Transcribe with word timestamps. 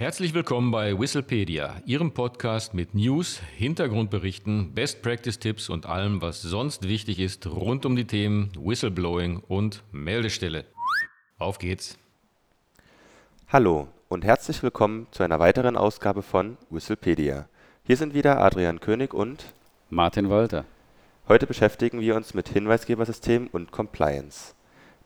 Herzlich 0.00 0.32
willkommen 0.32 0.70
bei 0.70 0.98
Whistlepedia, 0.98 1.82
Ihrem 1.84 2.14
Podcast 2.14 2.72
mit 2.72 2.94
News, 2.94 3.38
Hintergrundberichten, 3.58 4.72
Best 4.72 5.02
Practice 5.02 5.38
Tipps 5.38 5.68
und 5.68 5.84
allem, 5.84 6.22
was 6.22 6.40
sonst 6.40 6.88
wichtig 6.88 7.18
ist 7.18 7.46
rund 7.46 7.84
um 7.84 7.96
die 7.96 8.06
Themen 8.06 8.50
Whistleblowing 8.58 9.42
und 9.46 9.82
Meldestelle. 9.92 10.64
Auf 11.38 11.58
geht's! 11.58 11.98
Hallo 13.48 13.88
und 14.08 14.24
herzlich 14.24 14.62
willkommen 14.62 15.06
zu 15.10 15.22
einer 15.22 15.38
weiteren 15.38 15.76
Ausgabe 15.76 16.22
von 16.22 16.56
Whistlepedia. 16.70 17.46
Hier 17.84 17.98
sind 17.98 18.14
wieder 18.14 18.40
Adrian 18.40 18.80
König 18.80 19.12
und 19.12 19.52
Martin 19.90 20.30
Walter. 20.30 20.64
Heute 21.28 21.46
beschäftigen 21.46 22.00
wir 22.00 22.16
uns 22.16 22.32
mit 22.32 22.48
Hinweisgebersystem 22.48 23.50
und 23.52 23.70
Compliance. 23.70 24.54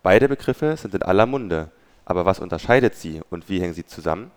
Beide 0.05 0.29
Begriffe 0.29 0.77
sind 0.77 0.95
in 0.95 1.03
aller 1.03 1.27
Munde, 1.27 1.73
aber 2.05 2.25
was 2.27 2.39
unterscheidet 2.39 2.95
sie 2.95 3.23
und 3.29 3.49
wie 3.49 3.61
hängen 3.61 3.75
sie 3.75 3.87
zusammen? 3.87 4.31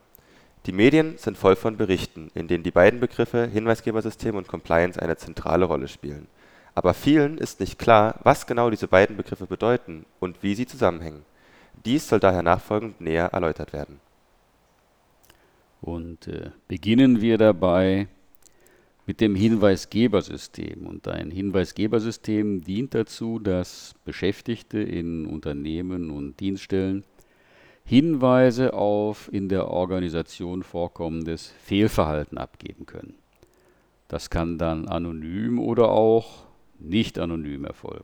Die 0.65 0.71
Medien 0.71 1.17
sind 1.17 1.37
voll 1.37 1.55
von 1.55 1.77
Berichten, 1.77 2.29
in 2.33 2.47
denen 2.47 2.63
die 2.63 2.71
beiden 2.71 2.99
Begriffe 2.99 3.47
Hinweisgebersystem 3.47 4.35
und 4.35 4.47
Compliance 4.47 5.01
eine 5.01 5.15
zentrale 5.15 5.65
Rolle 5.65 5.87
spielen. 5.87 6.27
Aber 6.75 6.93
vielen 6.93 7.37
ist 7.37 7.59
nicht 7.59 7.79
klar, 7.79 8.19
was 8.23 8.45
genau 8.45 8.69
diese 8.69 8.87
beiden 8.87 9.17
Begriffe 9.17 9.47
bedeuten 9.47 10.05
und 10.19 10.43
wie 10.43 10.55
sie 10.55 10.65
zusammenhängen. 10.65 11.23
Dies 11.85 12.07
soll 12.07 12.19
daher 12.19 12.43
nachfolgend 12.43 13.01
näher 13.01 13.27
erläutert 13.33 13.73
werden. 13.73 13.99
Und 15.81 16.27
äh, 16.27 16.51
beginnen 16.67 17.21
wir 17.21 17.37
dabei 17.37 18.07
mit 19.07 19.21
dem 19.21 19.35
Hinweisgebersystem. 19.35 20.85
Und 20.85 21.07
ein 21.07 21.31
Hinweisgebersystem 21.31 22.63
dient 22.63 22.93
dazu, 22.93 23.39
dass 23.39 23.95
Beschäftigte 24.05 24.79
in 24.79 25.25
Unternehmen 25.25 26.11
und 26.11 26.39
Dienststellen 26.39 27.05
Hinweise 27.87 28.73
auf 28.73 29.31
in 29.31 29.47
der 29.47 29.69
Organisation 29.69 30.61
vorkommendes 30.61 31.53
Fehlverhalten 31.63 32.37
abgeben 32.37 32.85
können. 32.85 33.15
Das 34.09 34.29
kann 34.29 34.57
dann 34.57 34.89
anonym 34.89 35.57
oder 35.57 35.89
auch 35.89 36.43
nicht 36.79 37.17
anonym 37.17 37.63
erfolgen. 37.63 38.03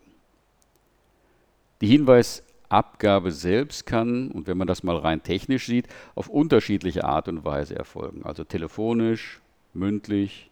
Die 1.82 1.88
Hinweisabgabe 1.88 3.34
selbst 3.34 3.86
kann, 3.86 4.32
und 4.32 4.48
wenn 4.48 4.58
man 4.58 4.68
das 4.68 4.84
mal 4.84 4.96
rein 4.96 5.22
technisch 5.22 5.66
sieht, 5.66 5.90
auf 6.16 6.30
unterschiedliche 6.30 7.04
Art 7.04 7.28
und 7.28 7.44
Weise 7.44 7.76
erfolgen. 7.76 8.24
Also 8.24 8.46
telefonisch, 8.46 9.42
mündlich, 9.74 10.50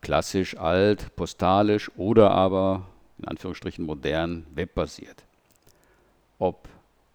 klassisch, 0.00 0.56
alt, 0.58 1.14
postalisch 1.14 1.88
oder 1.96 2.32
aber 2.32 2.88
in 3.18 3.28
Anführungsstrichen 3.28 3.86
modern, 3.86 4.44
webbasiert. 4.56 5.22
Ob 6.40 6.68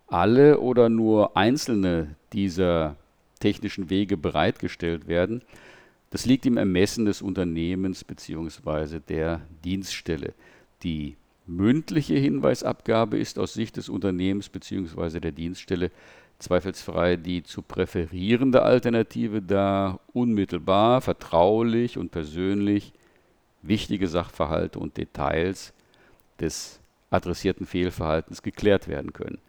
alle 0.10 0.60
oder 0.60 0.90
nur 0.90 1.38
einzelne 1.38 2.16
dieser 2.34 2.96
technischen 3.40 3.90
Wege 3.90 4.18
bereitgestellt 4.18 5.08
werden, 5.08 5.42
das 6.12 6.26
liegt 6.26 6.46
im 6.46 6.58
Ermessen 6.58 7.06
des 7.06 7.22
Unternehmens 7.22 8.04
bzw. 8.04 9.00
der 9.00 9.42
Dienststelle. 9.64 10.34
Die 10.84 11.16
mündliche 11.46 12.16
Hinweisabgabe 12.16 13.18
ist 13.18 13.38
aus 13.38 13.54
Sicht 13.54 13.78
des 13.78 13.90
Unternehmens 13.90 14.50
bzw. 14.50 15.20
der 15.20 15.32
Dienststelle 15.32 15.92
zweifelsfrei 16.40 17.18
die 17.18 17.44
zu 17.44 17.62
präferierende 17.62 18.64
Alternative, 18.64 19.42
da 19.42 20.00
unmittelbar, 20.14 21.02
vertraulich 21.02 21.98
und 21.98 22.12
persönlich 22.12 22.94
wichtige 23.62 24.08
Sachverhalte 24.08 24.80
und 24.80 24.98
Details 24.98 25.74
des 26.40 26.80
adressierten 27.10 27.66
Fehlverhaltens 27.66 28.42
geklärt 28.42 28.88
werden 28.88 29.12
können. 29.12 29.40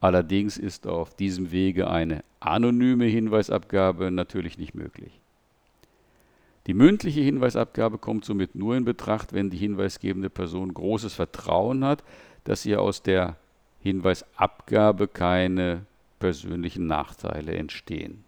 Allerdings 0.00 0.56
ist 0.56 0.86
auf 0.86 1.14
diesem 1.14 1.52
Wege 1.52 1.90
eine 1.90 2.24
anonyme 2.40 3.04
Hinweisabgabe 3.04 4.10
natürlich 4.10 4.56
nicht 4.56 4.74
möglich. 4.74 5.20
Die 6.66 6.74
mündliche 6.74 7.20
Hinweisabgabe 7.20 7.98
kommt 7.98 8.24
somit 8.24 8.54
nur 8.54 8.76
in 8.76 8.84
Betracht, 8.84 9.32
wenn 9.32 9.50
die 9.50 9.56
hinweisgebende 9.56 10.30
Person 10.30 10.72
großes 10.72 11.14
Vertrauen 11.14 11.84
hat, 11.84 12.02
dass 12.44 12.64
ihr 12.64 12.80
aus 12.80 13.02
der 13.02 13.36
Hinweisabgabe 13.82 15.08
keine 15.08 15.86
persönlichen 16.18 16.86
Nachteile 16.86 17.54
entstehen. 17.54 18.24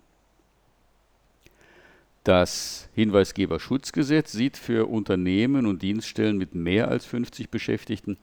Das 2.25 2.89
Hinweisgeberschutzgesetz 2.95 4.33
sieht 4.33 4.57
für 4.57 4.89
Unternehmen 4.89 5.67
und 5.67 5.83
Dienststellen 5.83 6.39
mit 6.39 6.55
mehr 6.55 6.89
als 6.89 7.05
50 7.05 7.51
Beschäftigten 7.51 8.17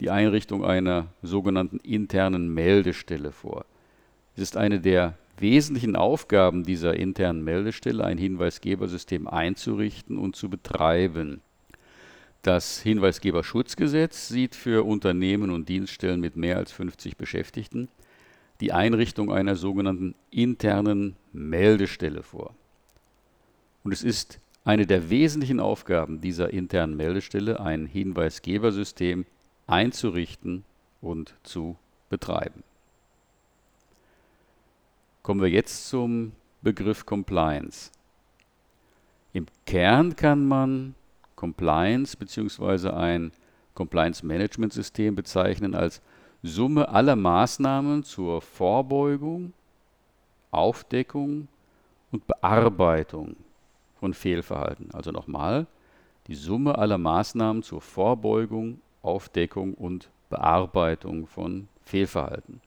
die 0.00 0.10
Einrichtung 0.10 0.64
einer 0.64 1.08
sogenannten 1.22 1.78
internen 1.78 2.52
Meldestelle 2.52 3.32
vor. 3.32 3.64
Es 4.34 4.42
ist 4.42 4.56
eine 4.56 4.80
der 4.80 5.16
wesentlichen 5.38 5.96
Aufgaben 5.96 6.64
dieser 6.64 6.94
internen 6.94 7.44
Meldestelle, 7.44 8.04
ein 8.04 8.18
Hinweisgebersystem 8.18 9.28
einzurichten 9.28 10.18
und 10.18 10.36
zu 10.36 10.48
betreiben. 10.48 11.40
Das 12.42 12.80
Hinweisgeberschutzgesetz 12.80 14.28
sieht 14.28 14.56
für 14.56 14.84
Unternehmen 14.84 15.50
und 15.50 15.68
Dienststellen 15.68 16.20
mit 16.20 16.36
mehr 16.36 16.56
als 16.56 16.72
50 16.72 17.16
Beschäftigten 17.16 17.88
die 18.60 18.72
Einrichtung 18.72 19.32
einer 19.32 19.56
sogenannten 19.56 20.14
internen 20.30 21.16
Meldestelle 21.32 22.22
vor. 22.22 22.54
Und 23.82 23.92
es 23.92 24.02
ist 24.02 24.38
eine 24.64 24.86
der 24.86 25.10
wesentlichen 25.10 25.58
Aufgaben 25.58 26.20
dieser 26.20 26.52
internen 26.52 26.96
Meldestelle, 26.96 27.60
ein 27.60 27.86
Hinweisgebersystem 27.86 29.26
einzurichten 29.66 30.64
und 31.00 31.34
zu 31.42 31.76
betreiben. 32.08 32.62
Kommen 35.22 35.40
wir 35.40 35.50
jetzt 35.50 35.88
zum 35.88 36.32
Begriff 36.62 37.06
Compliance. 37.06 37.90
Im 39.32 39.46
Kern 39.66 40.16
kann 40.16 40.46
man 40.46 40.94
Compliance 41.36 42.16
bzw. 42.16 42.90
ein 42.90 43.32
Compliance 43.74 44.24
Management 44.24 44.72
System 44.72 45.14
bezeichnen 45.14 45.74
als 45.74 46.02
Summe 46.42 46.88
aller 46.88 47.16
Maßnahmen 47.16 48.02
zur 48.02 48.42
Vorbeugung, 48.42 49.52
Aufdeckung 50.50 51.48
und 52.10 52.26
Bearbeitung 52.26 53.36
von 53.98 54.12
Fehlverhalten. 54.12 54.90
Also 54.92 55.12
nochmal, 55.12 55.66
die 56.26 56.34
Summe 56.34 56.76
aller 56.78 56.98
Maßnahmen 56.98 57.62
zur 57.62 57.80
Vorbeugung, 57.80 58.80
Aufdeckung 59.02 59.74
und 59.74 60.08
Bearbeitung 60.30 61.26
von 61.26 61.68
Fehlverhalten. 61.84 62.60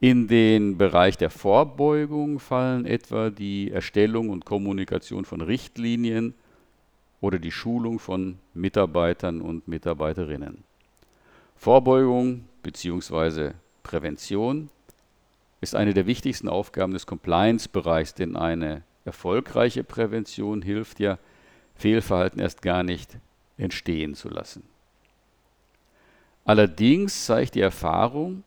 In 0.00 0.26
den 0.26 0.78
Bereich 0.78 1.16
der 1.16 1.30
Vorbeugung 1.30 2.40
fallen 2.40 2.86
etwa 2.86 3.30
die 3.30 3.70
Erstellung 3.70 4.30
und 4.30 4.44
Kommunikation 4.44 5.24
von 5.24 5.40
Richtlinien 5.40 6.34
oder 7.20 7.38
die 7.38 7.52
Schulung 7.52 8.00
von 8.00 8.38
Mitarbeitern 8.52 9.40
und 9.40 9.68
Mitarbeiterinnen. 9.68 10.64
Vorbeugung 11.54 12.46
bzw. 12.64 13.52
Prävention 13.84 14.70
ist 15.60 15.76
eine 15.76 15.94
der 15.94 16.06
wichtigsten 16.06 16.48
Aufgaben 16.48 16.92
des 16.92 17.06
Compliance-Bereichs, 17.06 18.14
denn 18.14 18.34
eine 18.34 18.82
erfolgreiche 19.04 19.84
Prävention 19.84 20.62
hilft 20.62 20.98
ja, 20.98 21.18
Fehlverhalten 21.76 22.40
erst 22.40 22.62
gar 22.62 22.82
nicht 22.82 23.16
entstehen 23.56 24.14
zu 24.16 24.28
lassen. 24.28 24.71
Allerdings 26.44 27.26
zeigt 27.26 27.54
die 27.54 27.60
Erfahrung, 27.60 28.42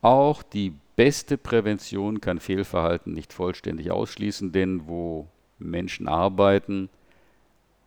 auch 0.00 0.42
die 0.42 0.72
beste 0.94 1.36
Prävention 1.36 2.20
kann 2.20 2.40
Fehlverhalten 2.40 3.12
nicht 3.12 3.32
vollständig 3.32 3.90
ausschließen, 3.90 4.52
denn 4.52 4.86
wo 4.86 5.26
Menschen 5.58 6.08
arbeiten, 6.08 6.88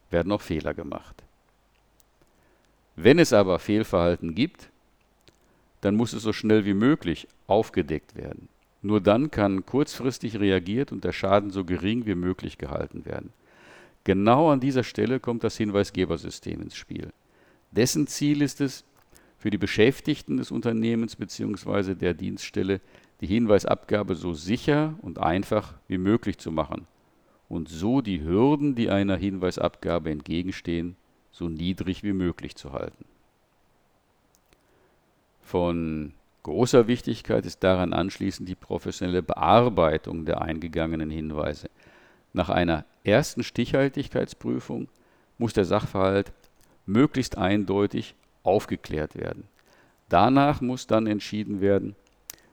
werden 0.09 0.31
auch 0.31 0.41
Fehler 0.41 0.73
gemacht. 0.73 1.23
Wenn 2.95 3.19
es 3.19 3.31
aber 3.31 3.59
Fehlverhalten 3.59 4.35
gibt, 4.35 4.69
dann 5.81 5.95
muss 5.95 6.13
es 6.13 6.23
so 6.23 6.33
schnell 6.33 6.65
wie 6.65 6.73
möglich 6.73 7.27
aufgedeckt 7.47 8.15
werden. 8.15 8.49
Nur 8.81 9.01
dann 9.01 9.31
kann 9.31 9.65
kurzfristig 9.65 10.39
reagiert 10.39 10.91
und 10.91 11.03
der 11.03 11.11
Schaden 11.11 11.51
so 11.51 11.63
gering 11.63 12.05
wie 12.05 12.15
möglich 12.15 12.57
gehalten 12.57 13.05
werden. 13.05 13.33
Genau 14.03 14.51
an 14.51 14.59
dieser 14.59 14.83
Stelle 14.83 15.19
kommt 15.19 15.43
das 15.43 15.57
Hinweisgebersystem 15.57 16.61
ins 16.61 16.75
Spiel. 16.75 17.11
Dessen 17.71 18.07
Ziel 18.07 18.41
ist 18.41 18.61
es, 18.61 18.83
für 19.39 19.49
die 19.49 19.57
Beschäftigten 19.57 20.37
des 20.37 20.51
Unternehmens 20.51 21.15
bzw. 21.15 21.95
der 21.95 22.13
Dienststelle 22.13 22.81
die 23.21 23.27
Hinweisabgabe 23.27 24.15
so 24.15 24.33
sicher 24.33 24.95
und 25.01 25.17
einfach 25.17 25.73
wie 25.87 25.97
möglich 25.97 26.37
zu 26.37 26.51
machen 26.51 26.87
und 27.47 27.69
so 27.69 28.01
die 28.01 28.21
Hürden, 28.21 28.75
die 28.75 28.89
einer 28.89 29.15
Hinweisabgabe 29.15 30.11
entgegenstehen, 30.11 30.95
so 31.31 31.49
niedrig 31.49 32.03
wie 32.03 32.13
möglich 32.13 32.55
zu 32.55 32.73
halten. 32.73 33.05
Von 35.41 36.13
großer 36.43 36.87
Wichtigkeit 36.87 37.45
ist 37.45 37.63
daran 37.63 37.93
anschließend 37.93 38.47
die 38.47 38.55
professionelle 38.55 39.23
Bearbeitung 39.23 40.25
der 40.25 40.41
eingegangenen 40.41 41.09
Hinweise. 41.09 41.69
Nach 42.33 42.49
einer 42.49 42.85
ersten 43.03 43.43
Stichhaltigkeitsprüfung 43.43 44.89
muss 45.37 45.53
der 45.53 45.65
Sachverhalt 45.65 46.33
möglichst 46.85 47.37
eindeutig 47.37 48.15
aufgeklärt 48.43 49.15
werden. 49.15 49.43
Danach 50.09 50.61
muss 50.61 50.87
dann 50.87 51.07
entschieden 51.07 51.61
werden, 51.61 51.95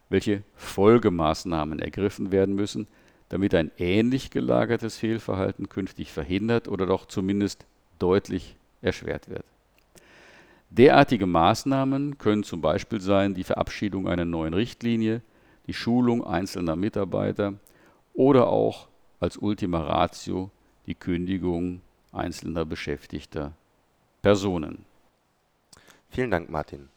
welche 0.09 0.43
Folgemaßnahmen 0.55 1.79
ergriffen 1.79 2.31
werden 2.33 2.55
müssen, 2.55 2.87
damit 3.29 3.55
ein 3.55 3.71
ähnlich 3.79 4.31
gelagertes 4.31 4.99
Fehlverhalten 4.99 5.69
künftig 5.69 6.13
verhindert 6.13 6.69
oder 6.69 6.87
doch 6.87 7.07
zumindest 7.07 7.67
deutlich 7.99 8.57
erschwert 8.83 9.29
wird. 9.29 9.45
Derartige 10.71 11.27
Maßnahmen 11.27 12.19
können 12.19 12.43
zum 12.43 12.61
Beispiel 12.61 13.01
sein 13.01 13.35
die 13.35 13.45
Verabschiedung 13.45 14.09
einer 14.09 14.25
neuen 14.25 14.55
Richtlinie, 14.55 15.23
die 15.67 15.75
Schulung 15.75 16.25
einzelner 16.25 16.77
Mitarbeiter 16.77 17.55
oder 18.15 18.49
auch 18.49 18.89
als 19.21 19.37
Ultima 19.37 19.81
Ratio 19.81 20.51
die 20.87 20.95
Kündigung 20.95 21.81
einzelner 22.13 22.65
beschäftigter 22.65 23.53
Personen. 24.23 24.85
Vielen 26.09 26.31
Dank, 26.31 26.51
Martin. 26.51 26.89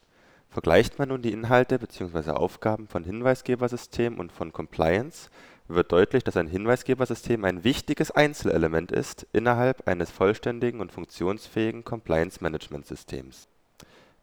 Vergleicht 0.49 0.97
man 0.97 1.09
nun 1.09 1.21
die 1.21 1.31
Inhalte 1.31 1.77
bzw. 1.77 2.31
Aufgaben 2.31 2.87
von 2.87 3.03
Hinweisgebersystem 3.03 4.19
und 4.19 4.31
von 4.31 4.51
Compliance, 4.51 5.29
wird 5.69 5.91
deutlich, 5.91 6.23
dass 6.23 6.35
ein 6.35 6.47
Hinweisgebersystem 6.47 7.45
ein 7.45 7.63
wichtiges 7.63 8.09
Einzelelement 8.11 8.91
ist 8.91 9.27
innerhalb 9.31 9.87
eines 9.87 10.09
vollständigen 10.09 10.81
und 10.81 10.91
funktionsfähigen 10.91 11.83
Compliance-Management-Systems. 11.83 13.47